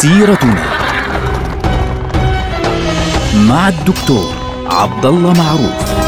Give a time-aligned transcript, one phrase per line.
[0.00, 0.64] سيرتنا
[3.48, 4.34] مع الدكتور
[4.66, 6.00] عبد الله معروف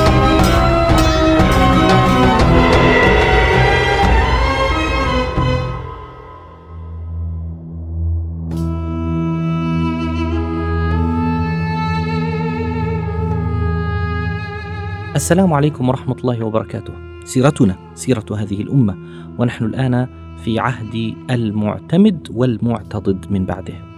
[15.14, 16.92] السلام عليكم ورحمة الله وبركاته.
[17.24, 18.96] سيرتنا سيرة هذه الأمة
[19.38, 20.08] ونحن الآن
[20.44, 23.91] في عهد المعتمد والمعتضد من بعده.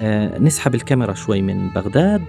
[0.00, 2.24] آه نسحب الكاميرا شوي من بغداد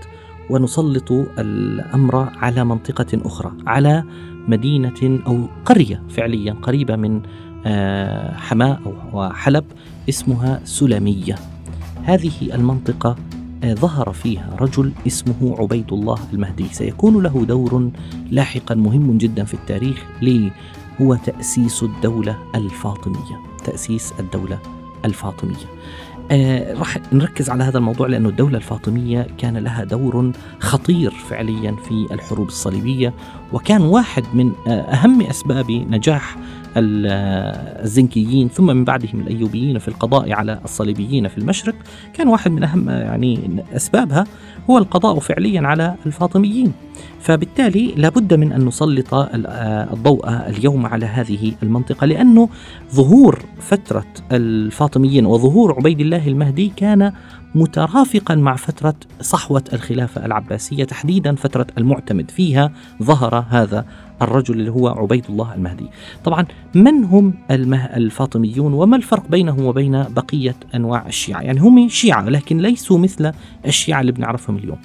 [0.49, 4.03] ونسلط الأمر على منطقة أخرى، على
[4.48, 7.21] مدينة أو قرية فعليا قريبة من
[7.66, 9.66] آه حماة أو حلب
[10.09, 11.35] اسمها سلمية.
[12.03, 13.16] هذه المنطقة
[13.63, 16.68] آه، ظهر فيها رجل اسمه عبيد الله المهدي.
[16.71, 17.91] سيكون له دور
[18.31, 20.52] لاحقا مهم جدا في التاريخ ليه
[21.02, 23.40] هو تأسيس الدولة الفاطمية.
[23.63, 24.59] تأسيس الدولة
[25.05, 25.65] الفاطمية.
[26.32, 32.08] آه راح نركز على هذا الموضوع لأن الدولة الفاطمية كان لها دور خطير فعليا في
[32.12, 33.14] الحروب الصليبية
[33.54, 36.36] وكان واحد من آه أهم أسباب نجاح
[36.78, 41.76] الزنكيين ثم من بعدهم الأيوبيين في القضاء على الصليبيين في المشرق.
[42.14, 44.26] كان واحد من أهم يعني أسبابها
[44.70, 46.74] هو القضاء فعليا على الفاطميين.
[47.20, 52.50] فبالتالي لابد من أن نسلط الضوء اليوم على هذه المنطقة لأنه
[52.94, 57.12] ظهور فترة الفاطميين وظهور عبيد الله المهدي كان
[57.55, 62.32] مترافقا مع فترة صحوة الخلافة العباسية تحديدا فترة المعتمد.
[62.32, 62.72] فيها
[63.04, 63.86] ظهر هذا
[64.22, 65.85] الرجل اللي هو عبيد الله المهدي.
[66.23, 72.29] طبعا من هم المه الفاطميون وما الفرق بينهم وبين بقية أنواع الشيعة؟ يعني هم شيعة
[72.29, 73.31] لكن ليسوا مثل
[73.66, 74.78] الشيعة اللي بنعرفهم اليوم.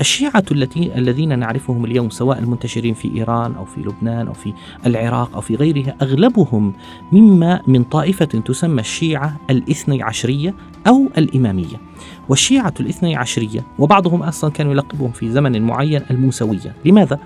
[0.00, 4.52] الشيعة التي الذين نعرفهم اليوم سواء المنتشرين في إيران أو في لبنان أو في
[4.86, 6.72] العراق أو في غيرها أغلبهم
[7.12, 10.54] مما من طائفة تسمى الشيعة الاثني عشرية
[10.88, 11.80] أو الإمامية.
[12.28, 16.74] والشيعة الاثني عشرية وبعضهم أصلا كانوا يلقبهم في زمن معين الموسوية.
[16.84, 17.18] لماذا؟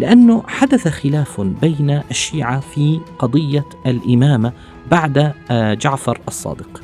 [0.00, 4.52] لأنه حدث خلاف بين الشيعة في قضية الإمامة
[4.90, 6.82] بعد آه، جعفر الصادق.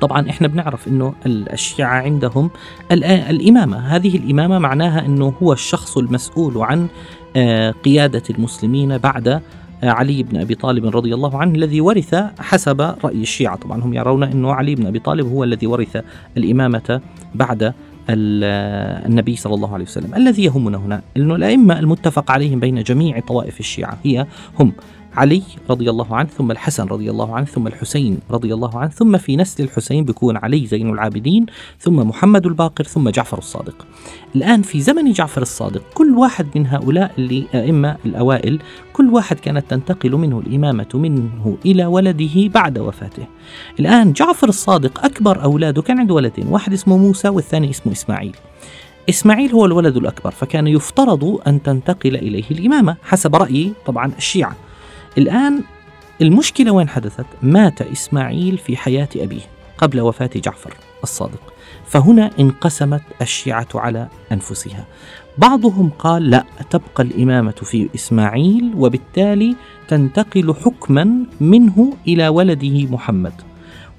[0.00, 2.50] طبعا إحنا بنعرف إنه الشيعة عندهم
[2.92, 3.78] الإمامة.
[3.78, 6.88] هذه الإمامة معناها إنه هو الشخص المسؤول عن
[7.36, 9.42] آه، قيادة المسلمين بعد
[9.82, 13.56] علي بن أبي طالب رضي الله عنه الذي ورث حسب رأي الشيعة.
[13.56, 16.04] طبعا هم يرون انه علي بن أبي طالب هو الذي ورث
[16.36, 17.00] الإمامة
[17.34, 17.72] بعد
[18.10, 20.14] النبي صلى الله عليه وسلم.
[20.14, 24.26] الذي يهمنا هنا إنه الأئمة المتفق عليهم بين جميع طوائف الشيعة هي
[24.60, 24.72] هم.
[25.16, 29.16] علي رضي الله عنه ثم الحسن رضي الله عنه ثم الحسين رضي الله عنه ثم
[29.16, 31.46] في نسل الحسين بيكون علي زين العابدين
[31.80, 33.86] ثم محمد الباقر ثم جعفر الصادق.
[34.36, 38.58] الآن في زمن جعفر الصادق كل واحد من هؤلاء اللي أئمة الأوائل
[38.92, 43.26] كل واحد كانت تنتقل منه الإمامة منه إلى ولده بعد وفاته.
[43.80, 48.36] الآن جعفر الصادق أكبر أولاده كان عنده ولدين واحد اسمه موسى والثاني اسمه إسماعيل.
[49.08, 54.56] إسماعيل هو الولد الأكبر فكان يفترض أن تنتقل إليه الإمامة حسب رأي طبعا الشيعة.
[55.18, 55.62] الآن
[56.22, 59.40] المشكلة وين حدثت؟ مات إسماعيل في حياة أبيه
[59.78, 61.52] قبل وفاة جعفر الصادق
[61.86, 64.84] فهنا انقسمت الشيعة على أنفسها
[65.38, 69.56] بعضهم قال لا تبقى الإمامة في إسماعيل وبالتالي
[69.88, 73.32] تنتقل حكما منه إلى ولده محمد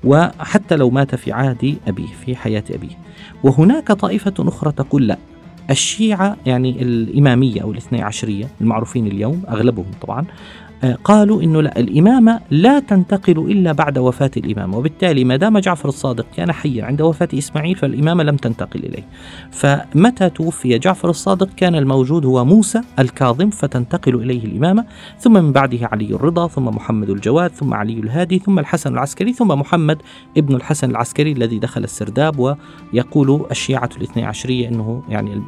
[0.03, 2.97] وحتى لو مات في عهد أبيه في حياة أبيه
[3.43, 5.17] وهناك طائفة أخرى تقول لا
[5.69, 10.25] الشيعة يعني الإمامية أو الاثني عشرية المعروفين اليوم أغلبهم طبعا
[11.03, 16.25] قالوا انه لا الإمامة لا تنتقل إلا بعد وفاة الامام وبالتالي ما دام جعفر الصادق
[16.35, 19.03] كان حيا عند وفاة إسماعيل فالإمامة لم تنتقل إليه.
[19.51, 24.85] فمتى توفي جعفر الصادق؟ كان الموجود هو موسى الكاظم فتنتقل إليه الإمامة
[25.19, 29.47] ثم من بعده علي الرضا ثم محمد الجواد ثم علي الهادي ثم الحسن العسكري ثم
[29.47, 29.97] محمد
[30.37, 32.57] ابن الحسن العسكري الذي دخل السرداب.
[32.93, 35.41] ويقول الشيعة الاثني عشرية إنه يعني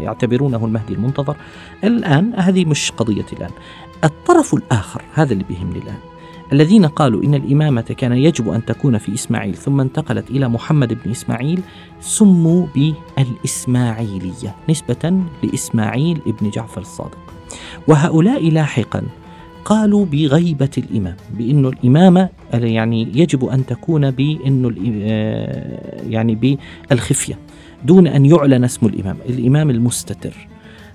[0.00, 1.36] يعتبرونه المهدي المنتظر.
[1.84, 3.50] الآن هذه مش قضيتي الآن.
[4.04, 5.98] الطرف الآخر هذا اللي بيهمني الآن.
[6.52, 11.10] الذين قالوا إن الإمامة كان يجب أن تكون في إسماعيل ثم انتقلت إلى محمد بن
[11.10, 11.60] إسماعيل
[12.00, 17.18] سموا بالإسماعيلية نسبة لإسماعيل بن جعفر الصادق.
[17.88, 19.02] وهؤلاء لاحقا
[19.64, 24.72] قالوا بغيبة الإمام بأنه الإمامة يعني يجب أن تكون بأنه
[25.02, 26.58] آه، يعني
[26.90, 27.38] بالخفية
[27.84, 30.51] دون أن يعلن اسم الإمام الإمام المستتر.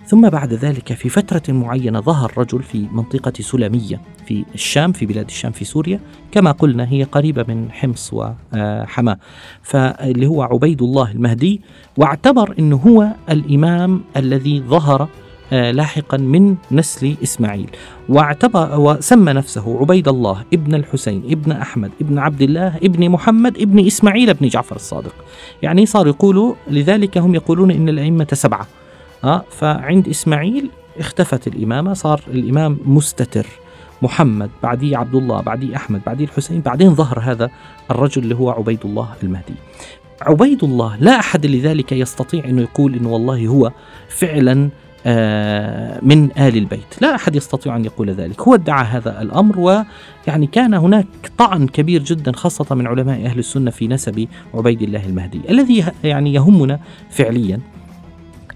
[0.08, 5.26] ثم بعد ذلك في فترة معينة ظهر رجل في منطقة سلمية في الشام في بلاد
[5.26, 6.00] الشام في سوريا.
[6.32, 9.18] كما قلنا هي قريبة من حمص وحماة
[9.62, 11.62] فاللي هو عبيد الله المهدي
[11.98, 15.08] واعتبر أنه هو الإمام الذي ظهر
[15.54, 17.70] آه، لاحقا من نسل إسماعيل.
[18.10, 23.86] واعتبر وسمى نفسه عبيد الله ابن الحسين ابن أحمد ابن عبد الله ابن محمد ابن
[23.86, 25.16] إسماعيل ابن جعفر الصادق.
[25.64, 28.68] يعني صار يقولوا لذلك هم يقولون إن الأئمة سبعة.
[29.24, 30.70] آه فعند إسماعيل
[31.00, 33.48] اختفت الإمامة صار الإمام مستتر.
[34.02, 37.50] محمد بعديه عبد الله بعديه أحمد بعديه الحسين بعدين ظهر هذا
[37.92, 39.54] الرجل اللي هو عبيد الله المهدي.
[40.22, 43.72] عبيد الله لا أحد لذلك يستطيع أنه يقول أنه والله هو
[44.10, 44.70] فعلا
[45.06, 47.02] آه، من آل البيت.
[47.02, 48.42] لا أحد يستطيع أن يقول ذلك.
[48.42, 53.72] هو ادعى هذا الأمر ويعني كان هناك طعن كبير جدا خاصة من علماء أهل السنة
[53.72, 55.42] في نسب عبيد الله المهدي.
[55.50, 56.80] الذي يعني يهمنا
[57.10, 57.60] فعليا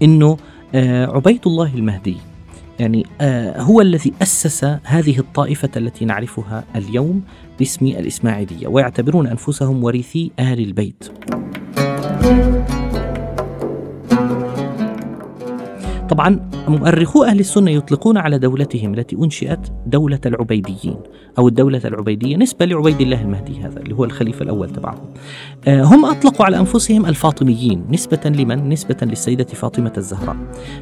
[0.02, 0.36] أنه
[0.74, 2.16] عبيد الله المهدي.
[2.78, 7.22] يعني آه، هو الذي أسس هذه الطائفة التي نعرفها اليوم
[7.58, 11.12] باسم الإسماعيلية ويعتبرون أنفسهم ورثي آل البيت.
[16.08, 20.96] طبعا مؤرخو أهل السنة يطلقون على دولتهم التي أنشئت دولة العبيديين
[21.38, 25.00] أو الدولة العبيدية نسبة لعبيد الله المهدي هذا اللي هو الخليفة الأول تبعهم.
[25.68, 30.36] آه، هم أطلقوا على أنفسهم الفاطميين نسبة لمن؟ نسبة للسيدة فاطمة الزهراء.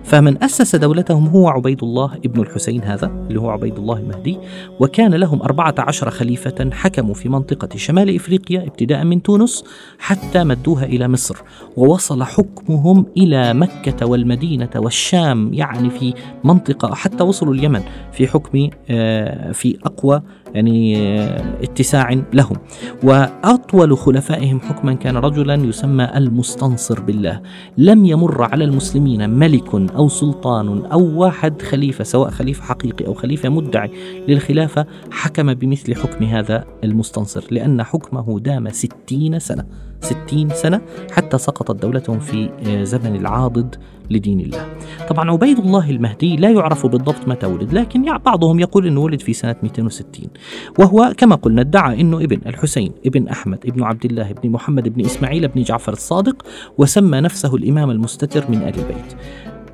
[0.05, 4.39] فمن أسس دولتهم هو عبيد الله ابن الحسين هذا اللي هو عبيد الله المهدي
[4.81, 9.65] وكان لهم أربعة عشر خليفة حكموا في منطقة شمال إفريقيا ابتداء من تونس
[9.99, 11.37] حتى مدوها إلى مصر
[11.77, 15.10] ووصل حكمهم إلى مكة والمدينة والشام.
[15.53, 16.15] يعني في
[16.45, 20.23] منطقة حتى وصلوا اليمن في حكم آه، في أقوى
[20.55, 22.57] يعني آه، اتساع لهم.
[23.03, 27.41] وأطول خلفائهم حكما كان رجلا يسمى المستنصر بالله.
[27.79, 33.49] لم يمر على المسلمين ملك أو سلطان أو واحد خليفة سواء خليفة حقيقي أو خليفة
[33.49, 33.91] مدعي
[34.29, 39.67] للخلافة حكم بمثل حكم هذا المستنصر لأن حكمه دام ستين سنة
[40.01, 40.81] ستين سنة
[41.13, 43.77] حتى سقطت دولتهم في آه، زمن العاضد
[44.11, 44.67] لدين الله.
[45.09, 49.33] طبعا عبيد الله المهدي لا يعرف بالضبط متى ولد لكن بعضهم يقول أنه ولد في
[49.33, 50.31] سنة 260
[50.79, 55.05] وهو كما قلنا ادعى أنه ابن الحسين ابن أحمد ابن عبد الله ابن محمد ابن
[55.05, 56.43] إسماعيل ابن جعفر الصادق
[56.79, 59.15] وسمى نفسه الإمام المستتر من آل البيت.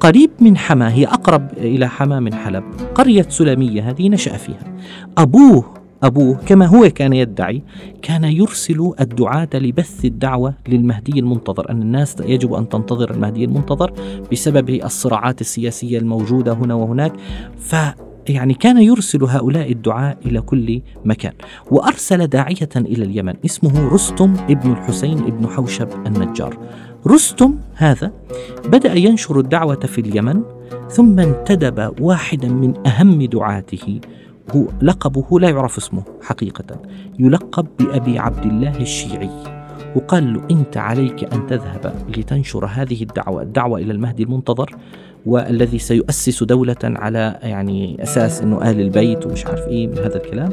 [0.01, 2.65] قريب من حما هي أقرب إلى حما من حلب
[2.95, 4.77] قرية سلمية هذه نشأ فيها.
[5.19, 7.63] أبوه أبوه كما هو كان يدعي
[8.03, 13.93] كان يرسل الدعاة لبث الدعوة للمهدي المنتظر أن الناس يجب أن تنتظر المهدي المنتظر
[14.33, 17.13] بسبب الصراعات السياسية الموجودة هنا وهناك.
[17.59, 17.77] ف
[18.29, 21.33] يعني كان يرسل هؤلاء الدعاء إلى كل مكان
[21.71, 26.59] وأرسل داعية إلى اليمن اسمه رستم ابن الحسين ابن حوشب النجار.
[27.07, 28.13] رستم هذا
[28.65, 30.43] بدأ ينشر الدعوة في اليمن
[30.91, 34.01] ثم انتدب واحدا من أهم دعاته
[34.57, 36.81] هو لقبه لا يعرف اسمه حقيقة
[37.19, 39.56] يلقب بأبي عبد الله الشيعي.
[39.95, 44.77] وقال له أنت عليك أن تذهب لتنشر هذه الدعوة الدعوة إلى المهدي المنتظر
[45.27, 50.51] والذي سيؤسس دولة على يعني أساس أنه أهل البيت ومش عارف إيه من هذا الكلام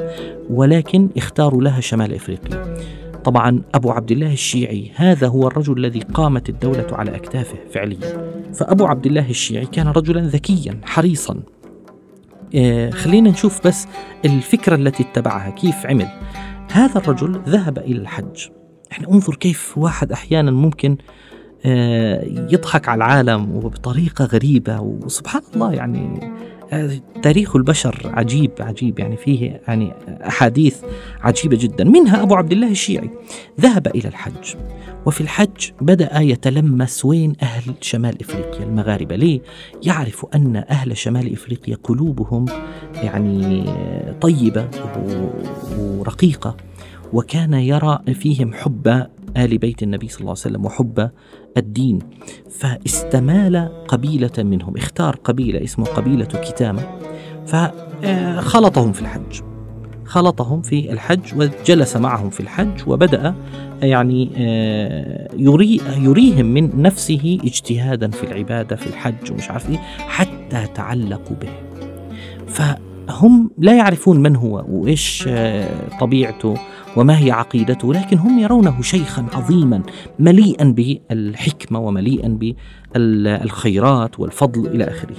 [0.49, 2.75] ولكن اختاروا لها شمال إفريقيا.
[3.23, 8.31] طبعا أبو عبد الله الشيعي هذا هو الرجل الذي قامت الدولة على أكتافه فعليا.
[8.53, 11.39] فأبو عبد الله الشيعي كان رجلا ذكيا حريصا.
[12.55, 13.87] آه، خلينا نشوف بس
[14.25, 16.07] الفكرة التي اتبعها كيف عمل.
[16.71, 18.47] هذا الرجل ذهب إلى الحج.
[18.91, 20.97] إحنا انظر كيف واحد أحيانا ممكن
[21.65, 26.31] آه، يضحك على العالم وبطريقة غريبة وسبحان الله يعني
[27.23, 29.93] تاريخ البشر عجيب عجيب يعني فيه يعني
[30.27, 30.77] أحاديث
[31.21, 31.83] عجيبة جدا.
[31.83, 33.09] منها أبو عبد الله الشيعي
[33.61, 34.55] ذهب إلى الحج
[35.05, 38.63] وفي الحج بدأ يتلمس وين أهل شمال إفريقيا.
[38.65, 39.41] المغاربة ليه؟
[39.83, 42.45] يعرف أن أهل شمال إفريقيا قلوبهم
[43.03, 43.65] يعني
[44.21, 44.67] طيبة
[45.79, 46.57] ورقيقة.
[47.13, 51.09] وكان يرى فيهم حب آل بيت النبي صلى الله عليه وسلم وحب
[51.57, 51.99] الدين.
[52.49, 56.81] فاستمال قبيلة منهم اختار قبيلة اسمها قبيلة كتامة
[57.45, 59.41] فخلطهم في الحج.
[60.05, 63.35] خلطهم في الحج وجلس معهم في الحج وبدأ
[63.81, 70.67] يعني آه، يري يريهم من نفسه اجتهادا في العبادة في الحج ومش عارف إيه حتى
[70.75, 71.49] تعلقوا به.
[72.47, 76.57] فهم لا يعرفون من هو وإيش آه، طبيعته
[76.97, 79.81] وما هي عقيدته لكن هم يرونه شيخا عظيما
[80.19, 82.37] مليئا بالحكمة ومليئا
[82.95, 85.15] بالخيرات والفضل إلى آخره.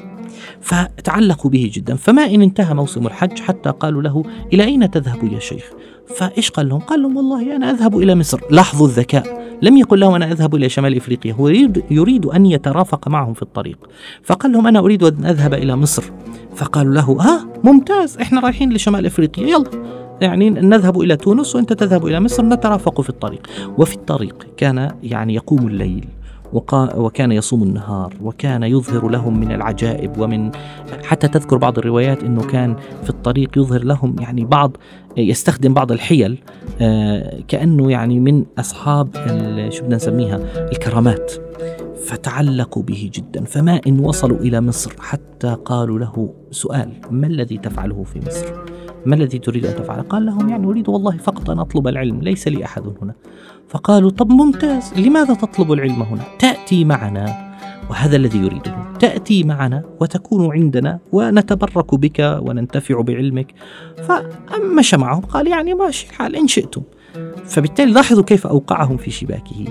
[0.61, 1.95] فتعلقوا به جدا.
[1.95, 5.65] فما إن انتهى موسم الحج حتى قالوا له إلى أين تذهب يا شيخ؟
[6.17, 10.15] فإيش قال لهم؟ قال لهم والله أنا أذهب إلى مصر، لاحظوا الذكاء، لم يقل لهم
[10.15, 13.79] أنا أذهب إلى شمال إفريقيا، هو يريد, يريد أن يترافق معهم في الطريق،
[14.23, 16.05] فقال لهم أنا أريد أن أذهب إلى مصر،
[16.55, 20.04] فقالوا له ها ممتاز إحنا رايحين لشمال إفريقيا يلا.
[20.21, 23.47] يعني نذهب إلى تونس وأنت تذهب إلى مصر نترافق في الطريق.
[23.79, 26.09] وفي الطريق كان يعني يقوم الليل
[26.97, 30.51] وكان يصوم النهار وكان يظهر لهم من العجائب ومن
[31.05, 34.77] حتى تذكر بعض الروايات أنه كان في الطريق يظهر لهم يعني بعض
[35.17, 36.39] يستخدم بعض الحيل
[36.81, 39.09] آه، كأنه يعني من أصحاب
[39.69, 40.41] شو بدنا نسميها؟
[40.73, 41.33] الكرامات.
[42.05, 43.45] فتعلقوا به جدا.
[43.45, 48.74] فما إن وصلوا إلى مصر حتى قالوا له سؤال ما الذي تفعله في مصر؟
[49.07, 52.49] ما الذي تريد أن تفعله قال لهم يعني أريد والله فقط أن أطلب العلم ليس
[52.49, 53.15] لي أحد هنا.
[53.69, 57.55] فقالوا طب ممتاز لماذا تطلب العلم هنا؟ تأتي معنا
[57.91, 63.55] وهذا الذي يريده تأتي معنا وتكون عندنا ونتبرك بك وننتفع بعلمك.
[63.97, 66.83] فمشى معهم قال يعني ماشي الحال إن شئتم.
[67.45, 69.65] فبالتالي لاحظوا كيف أوقعهم في شباكه.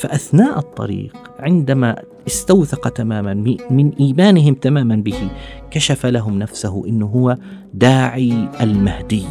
[0.00, 3.34] فأثناء الطريق عندما استوثق تماما
[3.70, 5.30] من إيمانهم تماما به
[5.70, 7.36] كشف لهم نفسه إنه هو
[7.74, 9.24] داعي المهدي.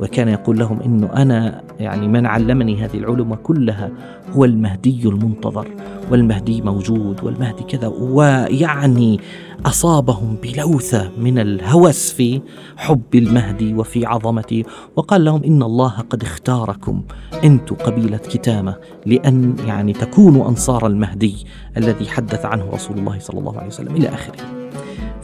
[0.00, 3.90] وكان يقول لهم إنه أنا يعني من علمني هذه العلوم كلها
[4.32, 5.68] هو المهدي المنتظر
[6.10, 9.20] والمهدي موجود والمهدي كذا ويعني
[9.66, 12.40] أصابهم بلوثة من الهوس في
[12.76, 14.64] حب المهدي وفي عظمته
[14.96, 17.02] وقال لهم إن الله قد اختاركم
[17.44, 18.76] أنتم قبيلة كتامة
[19.06, 24.08] لأن يعني تكونوا أنصار المهدي الذي حدث عنه رسول الله صلى الله عليه وسلم إلى
[24.08, 24.59] آخره.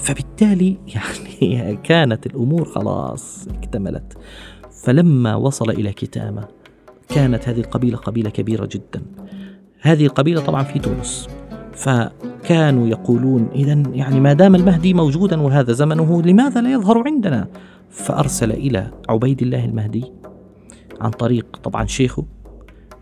[0.06, 0.76] فبالتالي
[1.42, 4.18] يعني كانت الأمور خلاص اكتملت.
[4.84, 6.48] فلما وصل إلى كتامة
[7.08, 9.02] كانت هذه القبيلة قبيلة كبيرة جدا.
[9.80, 11.28] هذه القبيلة طبعا في تونس.
[11.72, 17.48] فكانوا يقولون إذا يعني ما دام المهدي موجودا وهذا زمنه لماذا لا يظهر عندنا؟
[17.90, 20.04] فأرسل إلى عبيد الله المهدي
[21.00, 22.24] عن طريق طبعا شيخه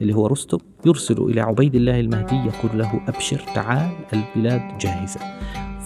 [0.03, 5.21] اللي هو رستم يرسل إلى عبيد الله المهدي يقول له أبشر تعال البلاد جاهزة.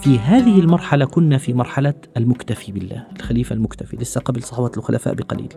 [0.01, 5.53] في هذه المرحلة كنا في مرحلة المكتفي بالله الخليفة المكتفي لسه قبل صحوة الخلفاء بقليل.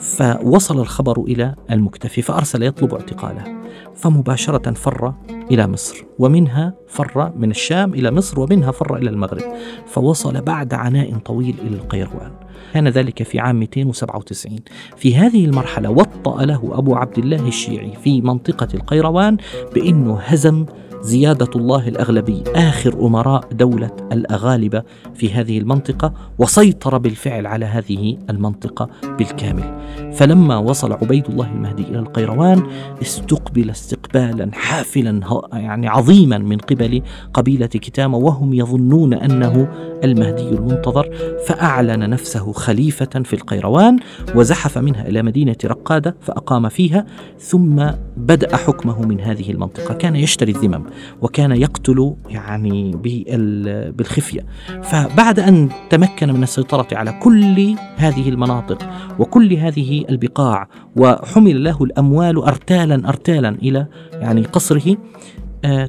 [0.00, 3.44] فوصل الخبر إلى المكتفي فأرسل يطلب اعتقاله
[3.94, 5.14] فمباشرة فر
[5.50, 9.42] إلى مصر ومنها فر من الشام إلى مصر ومنها فر إلى المغرب
[9.86, 12.32] فوصل بعد عناء طويل إلى القيروان.
[12.74, 14.58] كان ذلك في عام 297
[14.96, 19.36] في هذه المرحلة وطأ له أبو عبد الله الشيعي في منطقة القيروان
[19.74, 20.66] بأنه هزم
[21.02, 24.82] زيادة الله الأغلبي آخر أمراء دولة الأغالبة
[25.14, 28.88] في هذه المنطقة وسيطر بالفعل على هذه المنطقة
[29.18, 29.78] بالكامل.
[30.12, 32.62] فلما وصل عبيد الله المهدي إلى القيروان
[33.02, 37.02] استقبل استقبالا حافلا يعني عظيما من قبل
[37.34, 39.68] قبيلة كتامة وهم يظنون أنه
[40.04, 41.10] المهدي المنتظر.
[41.46, 43.98] فأعلن نفسه خليفة في القيروان
[44.34, 47.06] وزحف منها إلى مدينة رقادة فأقام فيها
[47.38, 47.86] ثم
[48.16, 49.94] بدأ حكمه من هذه المنطقة.
[49.94, 50.87] كان يشتري الذمم.
[51.22, 52.90] وكان يقتل يعني
[53.96, 54.46] بالخفية.
[54.82, 62.36] فبعد أن تمكن من السيطرة على كل هذه المناطق وكل هذه البقاع وحمل له الأموال
[62.36, 64.96] أرتالا أرتالا إلى يعني قصره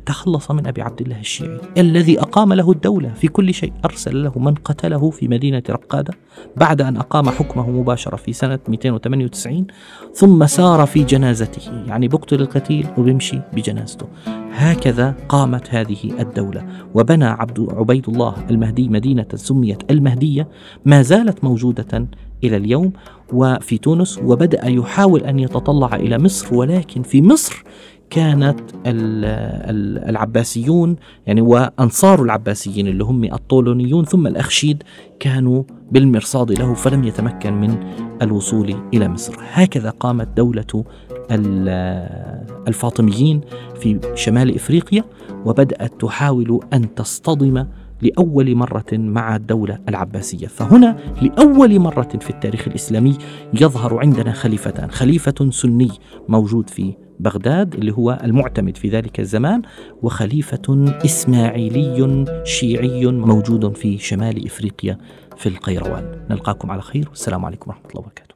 [0.06, 3.74] تخلص من أبي عبد الله الشيعي الذي أقام له الدولة في كل شيء.
[3.86, 6.14] أرسل له من قتله في مدينة رقادة
[6.58, 9.68] بعد أن أقام حكمه مباشرة في سنة 298
[10.14, 14.08] ثم سار في جنازته يعني بقتل القتيل وبيمشي بجنازته.
[14.52, 20.48] هكذا قامت هذه الدولة وبنى عبد عبيد الله المهدي مدينة سميت المهدية
[20.86, 22.08] ما زالت موجودة
[22.44, 22.94] إلى اليوم
[23.34, 27.64] وفي تونس وبدأ يحاول أن يتطلع إلى مصر ولكن في مصر
[28.10, 28.60] كانت
[30.10, 30.96] العباسيون
[31.28, 34.84] يعني وأنصار العباسيين اللي هم الطولونيون ثم الأخشيد
[35.20, 37.78] كانوا بالمرصاد له فلم يتمكن من
[38.22, 39.36] الوصول إلى مصر.
[39.54, 40.84] هكذا قامت دولة
[42.68, 43.42] الفاطميين
[43.80, 45.04] في شمال إفريقيا
[45.46, 47.66] وبدأت تحاول أن تصطدم
[48.02, 50.48] لأول مرة مع الدولة العباسية.
[50.48, 53.18] فهنا لأول مرة في التاريخ الإسلامي
[53.54, 54.92] يظهر عندنا خليفتان.
[54.92, 55.90] خليفة سني
[56.28, 59.62] موجود في بغداد اللي هو المعتمد في ذلك الزمان
[60.02, 64.98] وخليفة إسماعيلي شيعي موجود في شمال إفريقيا
[65.38, 66.26] في القيروان.
[66.30, 67.10] نلقاكم على خير.
[67.10, 68.36] والسلام عليكم ورحمة الله وبركاته.